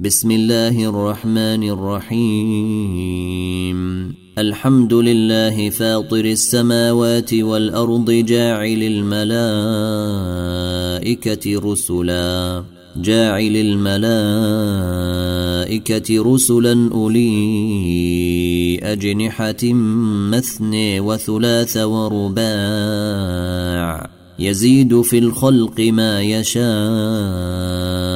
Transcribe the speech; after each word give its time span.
بسم 0.00 0.30
الله 0.30 0.88
الرحمن 0.88 1.70
الرحيم. 1.70 3.76
الحمد 4.38 4.94
لله 4.94 5.70
فاطر 5.70 6.24
السماوات 6.24 7.34
والأرض 7.34 8.10
جاعل 8.10 8.82
الملائكة 11.02 11.72
رسلا. 11.72 12.64
جاعل 12.96 13.56
الملائكة 13.56 13.94
رسلا 16.34 16.90
أولي 16.92 18.80
أجنحة 18.82 19.72
مثني 20.30 21.00
وثلاث 21.00 21.76
ورباع. 21.76 22.46
يزيد 24.38 25.00
في 25.00 25.18
الخلق 25.18 25.80
ما 25.80 26.22
يشاء. 26.22 28.15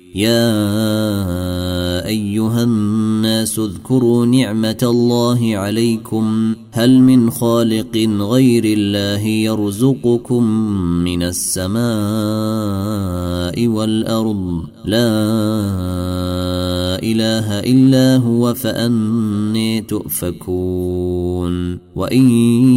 يا 0.15 2.05
أيها 2.05 2.63
الناس 2.63 3.59
اذكروا 3.59 4.25
نعمة 4.25 4.77
الله 4.83 5.57
عليكم. 5.57 6.55
هل 6.71 6.99
من 6.99 7.29
خالق 7.31 7.97
غير 8.19 8.63
الله 8.65 9.21
يرزقكم 9.27 10.43
من 11.03 11.23
السماء 11.23 11.81
والأرض؟ 13.67 14.63
لا 14.85 15.21
إله 17.03 17.59
إلا 17.59 18.17
هو 18.17 18.53
فأني 18.53 19.81
تؤفكون. 19.81 21.77
وإن 21.95 22.29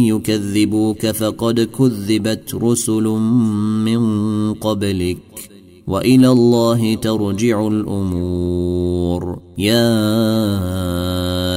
يكذبوك 0.03 1.05
فقد 1.05 1.59
كذبت 1.59 2.55
رسل 2.55 3.03
من 3.83 4.53
قبلك. 4.53 5.17
وإلى 5.87 6.31
الله 6.31 6.95
ترجع 6.95 7.67
الأمور. 7.67 9.39
يا 9.57 10.05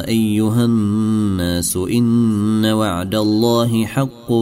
أيها 0.09 0.65
الناس 0.65 1.77
إن 1.77 2.65
وعد 2.65 3.15
الله 3.15 3.85
حق 3.85 4.33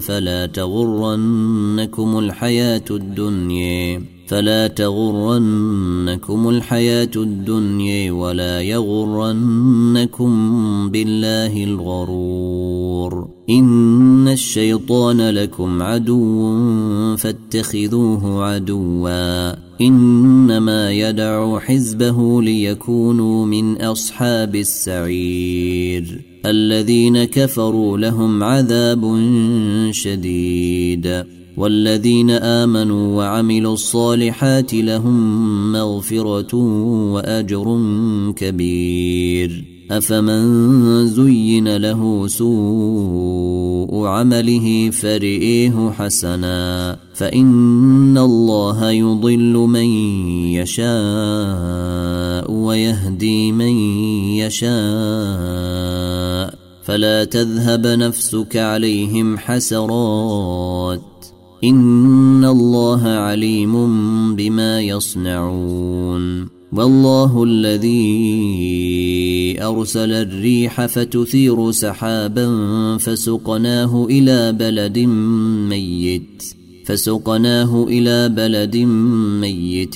فلا 0.00 0.46
تغرنكم 0.46 2.18
الحياة 2.18 2.84
الدنيا 2.90 4.02
فلا 4.26 4.66
تغرنكم 4.66 6.48
الحياة 6.48 7.10
الدنيا 7.16 8.12
ولا 8.12 8.60
يغرنكم 8.60 10.30
بالله 10.90 11.64
الغرور. 11.64 13.33
إن 13.50 14.28
الشيطان 14.28 15.30
لكم 15.30 15.82
عدو 15.82 17.16
فاتخذوه 17.16 18.44
عدوا. 18.44 19.54
إنما 19.80 20.92
يدعو 20.92 21.58
حزبه 21.58 22.42
ليكونوا 22.42 23.46
من 23.46 23.80
أصحاب 23.80 24.56
السعير. 24.56 26.24
الذين 26.46 27.24
كفروا 27.24 27.98
لهم 27.98 28.42
عذاب 28.42 29.18
شديد. 29.90 31.24
والذين 31.56 32.30
آمنوا 32.30 33.16
وعملوا 33.16 33.74
الصالحات 33.74 34.74
لهم 34.74 35.72
مغفرة 35.72 36.54
وأجر 37.12 37.80
كبير. 38.36 39.73
أفمن 39.90 41.06
زين 41.06 41.76
له 41.76 42.26
سوء 42.26 44.06
عمله 44.06 44.90
فرئيه 44.90 45.90
حسنا 45.90 46.96
فإن 47.14 48.18
الله 48.18 48.90
يضل 48.90 49.52
من 49.52 49.84
يشاء 50.56 52.50
ويهدي 52.50 53.52
من 53.52 53.76
يشاء 54.40 54.74
فلا 56.84 57.24
تذهب 57.24 57.86
نفسك 57.86 58.56
عليهم 58.56 59.38
حسرات 59.38 61.00
إن 61.64 62.44
الله 62.44 63.08
عليم 63.08 63.74
بما 64.36 64.80
يصنعون 64.80 66.48
والله 66.72 67.44
الذي 67.44 68.24
أرسل 69.60 70.12
الريح 70.12 70.86
فتثير 70.86 71.70
سحابا 71.70 72.48
فسقناه 72.98 74.06
إلى 74.10 74.52
بلد 74.52 74.98
ميت 75.68 76.42
فسقناه 76.84 77.84
إلى 77.88 78.28
بلد 78.28 78.76
ميت 79.40 79.94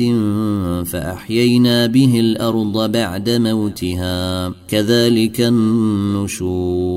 فأحيينا 0.89 1.87
به 1.87 2.21
الأرض 2.21 2.93
بعد 2.93 3.31
موتها 3.31 4.49
كذلك 4.69 5.41
النشور. 5.41 6.89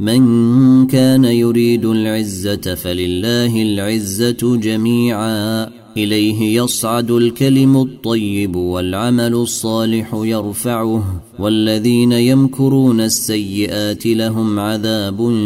من 0.00 0.86
كان 0.86 1.24
يريد 1.24 1.84
العزة 1.84 2.74
فلله 2.74 3.62
العزة 3.62 4.56
جميعا. 4.56 5.81
إليه 5.96 6.62
يصعد 6.62 7.10
الكلم 7.10 7.76
الطيب 7.76 8.56
والعمل 8.56 9.34
الصالح 9.34 10.14
يرفعه 10.14 11.22
والذين 11.38 12.12
يمكرون 12.12 13.00
السيئات 13.00 14.06
لهم 14.06 14.58
عذاب 14.58 15.36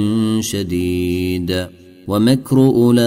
شديد. 0.40 1.66
ومكر 2.08 2.58
أولئك 2.58 3.00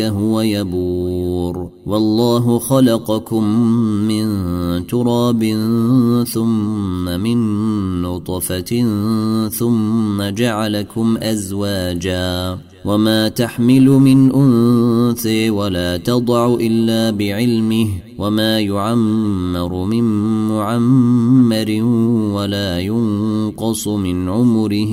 هو 0.00 0.40
يبور. 0.40 1.68
والله 1.86 2.58
خلقكم 2.58 3.44
من 4.08 4.26
تراب 4.86 5.44
ثم 6.32 7.04
من 7.04 7.38
نطفة 8.02 8.84
ثم 9.48 10.22
جعلكم 10.22 11.16
أزواجا. 11.16 12.58
وما 12.84 13.28
تحمل 13.28 13.86
من 13.86 14.32
أنثى 14.32 15.50
ولا 15.50 15.96
تضع 15.96 16.54
إلا 16.60 17.10
بعلمه. 17.10 17.88
وما 18.18 18.60
يعمر 18.60 19.84
من 19.84 20.04
معمر 20.48 21.82
ولا 22.32 22.80
ينقص 22.80 23.88
من 23.88 24.28
عمره. 24.28 24.92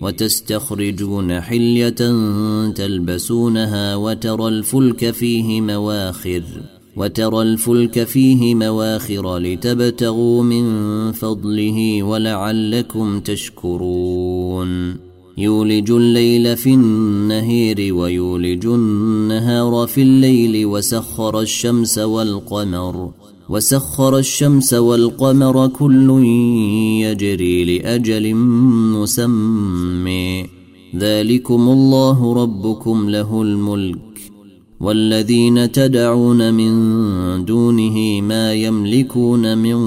وتستخرجون 0.00 1.40
حلية 1.40 1.92
تلبسونها 2.70 3.96
وترى 3.96 4.48
الفلك 4.48 5.10
فيه 5.10 5.60
مواخر 5.60 6.42
وترى 6.96 7.42
الفلك 7.42 8.04
فيه 8.04 8.54
مواخر 8.54 9.38
لتبتغوا 9.38 10.42
من 10.42 11.12
فضله 11.12 12.02
ولعلكم 12.02 13.20
تشكرون. 13.20 14.96
يولج 15.38 15.90
الليل 15.90 16.56
في 16.56 16.74
النهير 16.74 17.94
ويولج 17.94 18.66
النهار 18.66 19.86
في 19.86 20.02
الليل 20.02 20.66
وسخر 20.66 21.40
الشمس 21.40 21.98
والقمر 21.98 23.10
وسخر 23.50 24.18
الشمس 24.18 24.74
والقمر 24.74 25.68
كل 25.68 26.24
يجري 27.00 27.64
لأجل 27.64 28.34
مسمى. 28.94 30.46
ذلكم 30.96 31.68
الله 31.68 32.34
ربكم 32.34 33.10
له 33.10 33.42
الملك. 33.42 33.98
والذين 34.80 35.72
تدعون 35.72 36.54
من 36.54 36.74
دونه 37.44 38.20
ما 38.20 38.54
يملكون 38.54 39.58
من 39.58 39.78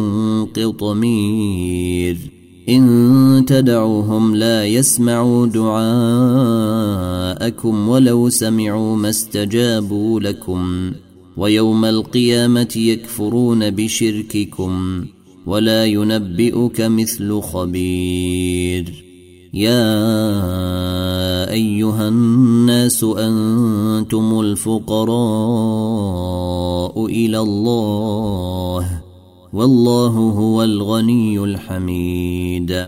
قطمير. 0.45 2.17
إن 2.69 3.43
تدعوهم 3.47 4.35
لا 4.35 4.65
يسمعوا 4.65 5.47
دعاءكم 5.47 6.09
ولو 7.89 8.29
سمعوا 8.29 8.95
ما 8.95 9.09
استجابوا 9.09 10.19
لكم. 10.19 10.91
ويوم 11.37 11.85
القيامة 11.85 12.73
يكفرون 12.75 13.69
بشرككم 13.69 15.05
ولا 15.45 15.85
ينبئك 15.85 16.81
مثل 16.81 17.41
خبير. 17.41 19.03
يا 19.53 19.93
أيها 21.51 22.07
الناس 22.07 23.03
أنتم 23.03 24.39
الفقراء 24.39 25.05
إلى 27.05 27.39
الله 27.39 29.01
والله 29.53 30.07
هو 30.09 30.63
الغني 30.63 31.43
الحميد. 31.43 32.87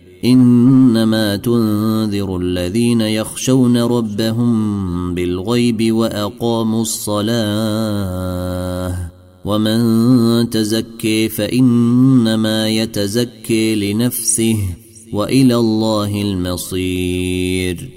إنما 0.25 1.35
تنذر 1.35 2.37
الذين 2.37 3.01
يخشون 3.01 3.77
ربهم 3.77 5.15
بالغيب 5.15 5.91
وأقاموا 5.95 6.81
الصلاة 6.81 8.31
ومن 9.45 10.49
تزكي 10.49 11.29
فإنما 11.29 12.69
يتزكي 12.69 13.93
لنفسه 13.93 14.57
وإلى 15.13 15.55
الله 15.55 16.21
المصير 16.21 17.89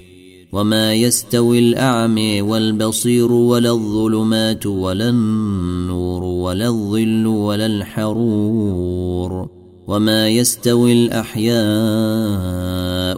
وما 0.51 0.93
يستوي 0.93 1.59
الاعمي 1.59 2.41
والبصير 2.41 3.31
ولا 3.31 3.71
الظلمات 3.71 4.65
ولا 4.65 5.09
النور 5.09 6.23
ولا 6.23 6.67
الظل 6.67 7.27
ولا 7.27 7.65
الحرور 7.65 9.54
وما 9.87 10.29
يستوي 10.29 10.93
الأحياء 10.93 11.55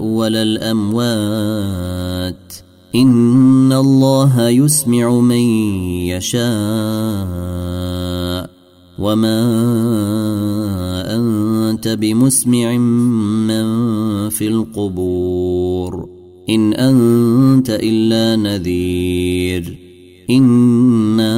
ولا 0.04 0.42
الأموات. 0.42 2.54
إن 2.96 3.74
الله 3.74 4.50
يسمع 4.50 5.20
من 5.20 5.42
يشاء. 6.08 6.48
وما 9.00 9.46
أنت 11.16 11.88
بمسمع 11.88 12.78
من 13.48 13.66
في 14.30 14.48
القبور. 14.48 16.10
إن 16.50 16.74
أنت 16.74 17.70
إلا 17.70 18.36
نذير. 18.36 19.78
إنا 20.30 21.38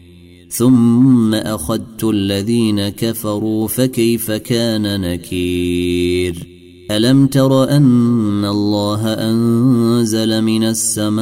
ثم 0.51 1.33
أخذت 1.33 2.03
الذين 2.03 2.89
كفروا 2.89 3.67
فكيف 3.67 4.31
كان 4.31 5.01
نكير؟ 5.01 6.47
ألم 6.91 7.27
تر 7.27 7.69
أن 7.69 8.45
الله 8.45 9.13
أنزل 9.13 10.41
من 10.41 10.63
السماء 10.63 11.21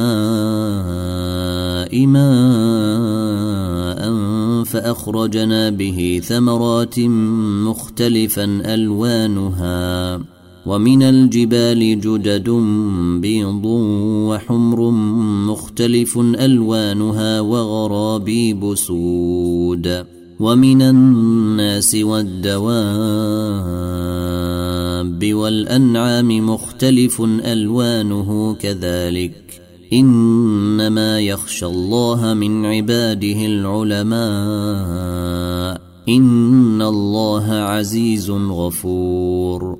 ماء 2.06 3.20
فأخرجنا 4.64 5.70
به 5.70 6.20
ثمرات 6.24 6.98
مختلفا 7.68 8.44
ألوانها 8.74 10.20
ومن 10.66 11.02
الجبال 11.02 12.00
جدد 12.00 12.50
بيض 13.20 13.64
وحمر 14.28 14.90
مختلف 15.50 16.18
ألوانها 16.18 17.40
وغرابيب 17.40 18.74
سود 18.74 20.04
ومن 20.40 20.82
الناس 20.82 21.94
والدواب 21.94 22.70
والأنعام 25.34 26.50
مختلف 26.50 27.22
ألوانه 27.22 28.54
كذلك 28.54 29.62
إنما 29.92 31.20
يخشى 31.20 31.66
الله 31.66 32.34
من 32.34 32.66
عباده 32.66 33.46
العلماء 33.46 34.20
إن 36.08 36.82
الله 36.82 37.52
عزيز 37.52 38.30
غفور 38.30 39.79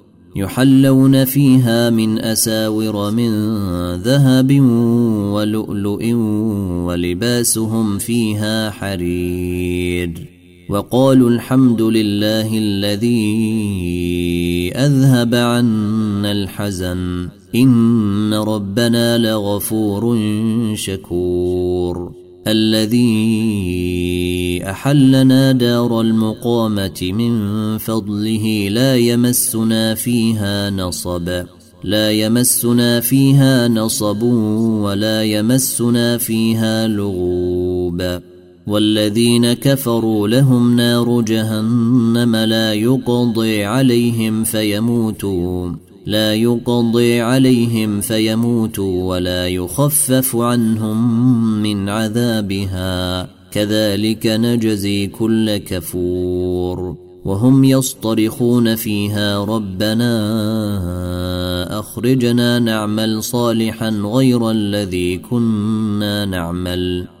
يحلون 0.35 1.25
فيها 1.25 1.89
من 1.89 2.19
أساور 2.19 3.11
من 3.11 3.31
ذهب 3.95 4.59
ولؤلؤ 5.33 6.13
ولباسهم 6.85 7.97
فيها 7.97 8.69
حرير 8.69 10.27
وقالوا 10.69 11.29
الحمد 11.29 11.81
لله 11.81 12.57
الذي 12.57 13.21
أذهب 14.75 15.35
عنا 15.35 16.31
الحزن 16.31 17.29
إن 17.55 18.33
ربنا 18.33 19.17
لغفور 19.17 20.17
شكور 20.75 22.20
الذي 22.47 23.11
أحلنا 24.69 25.51
دار 25.51 26.01
المقامة 26.01 27.11
من 27.13 27.77
فضله 27.77 28.69
لا 28.69 28.95
يمسنا 28.95 29.95
فيها 29.95 30.69
نصب. 30.69 31.43
لا 31.83 32.11
يمسنا 32.11 32.99
فيها 32.99 33.67
نصب 33.67 34.23
ولا 34.83 35.23
يمسنا 35.23 36.17
فيها 36.17 36.87
لغوب. 36.87 38.21
والذين 38.67 39.53
كفروا 39.53 40.27
لهم 40.27 40.75
نار 40.75 41.21
جهنم 41.21 42.35
لا 42.35 42.73
يقضي 42.73 43.63
عليهم 43.63 44.43
فيموتوا 44.43 45.71
لا 46.05 46.35
يقضي 46.35 47.21
عليهم 47.21 48.01
فيموتوا 48.01 49.09
ولا 49.09 49.47
يخفف 49.47 50.35
عنهم 50.35 51.61
من 51.61 51.89
عذابها. 51.89 53.29
كذلك 53.51 54.27
نجزي 54.27 55.07
كل 55.07 55.57
كفور. 55.57 56.95
وهم 57.25 57.63
يصطرخون 57.63 58.75
فيها 58.75 59.45
ربنا 59.45 60.09
أخرجنا 61.79 62.59
نعمل 62.59 63.23
صالحا 63.23 63.89
غير 63.89 64.51
الذي 64.51 65.17
كنا 65.17 66.25
نعمل. 66.25 67.20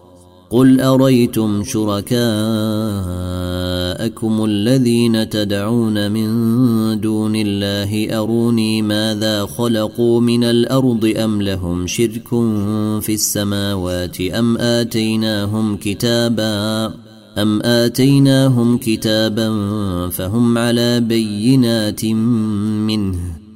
قل 0.51 0.81
أريتم 0.81 1.63
شركاءكم 1.63 2.15
الذين 4.45 5.29
تدعون 5.29 6.11
من 6.11 6.29
دون 7.01 7.35
الله 7.35 8.19
أروني 8.19 8.81
ماذا 8.81 9.45
خلقوا 9.45 10.21
من 10.21 10.43
الأرض 10.43 11.13
أم 11.17 11.41
لهم 11.41 11.87
شرك 11.87 12.27
في 13.01 13.13
السماوات 13.13 14.21
أم 14.21 14.57
آتيناهم 14.57 15.77
كتابا 15.77 16.85
أم 17.37 17.61
آتيناهم 17.61 18.77
كتابا 18.77 19.49
فهم 20.09 20.57
على 20.57 20.99
بينات 20.99 22.05
منه 22.05 23.40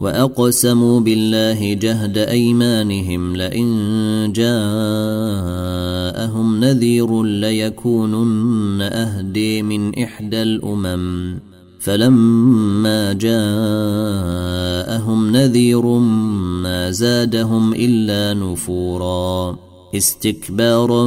واقسموا 0.00 1.00
بالله 1.00 1.74
جهد 1.74 2.18
ايمانهم 2.18 3.36
لئن 3.36 4.32
جاءهم 4.34 5.68
نذير 6.60 7.22
ليكونن 7.22 8.82
اهدي 8.82 9.62
من 9.62 9.98
احدى 9.98 10.42
الامم 10.42 11.38
فلما 11.80 13.12
جاءهم 13.12 13.40
نذير 15.36 15.86
ما 16.62 16.90
زادهم 16.90 17.74
الا 17.74 18.34
نفورا 18.34 19.58
استكبارا 19.94 21.04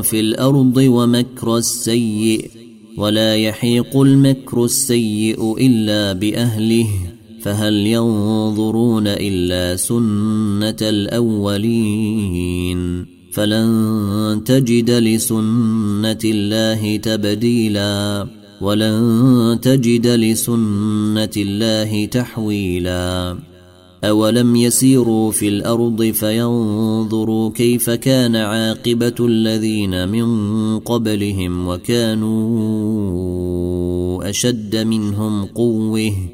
في 0.00 0.20
الأرض 0.20 0.76
ومكر 0.76 1.56
السيء 1.56 2.50
ولا 2.98 3.36
يحيق 3.36 4.00
المكر 4.00 4.64
السيء 4.64 5.56
الا 5.58 6.12
باهله 6.12 7.13
فهل 7.44 7.74
ينظرون 7.74 9.06
إلا 9.06 9.76
سنة 9.76 10.76
الأولين؟ 10.82 12.34
فلن 13.32 14.42
تجد 14.46 14.90
لسنة 14.90 16.18
الله 16.24 16.96
تبديلا 16.96 18.26
ولن 18.60 19.58
تجد 19.62 20.06
لسنة 20.06 21.30
الله 21.36 22.06
تحويلا. 22.06 23.38
أولم 24.04 24.56
يسيروا 24.56 25.30
في 25.30 25.48
الأرض 25.48 26.02
فينظروا 26.02 27.50
كيف 27.50 27.90
كان 27.90 28.36
عاقبة 28.36 29.14
الذين 29.20 30.08
من 30.08 30.78
قبلهم 30.78 31.68
وكانوا 31.68 32.30
أشد 34.30 34.76
منهم 34.76 35.44
قوة؟ 35.44 36.33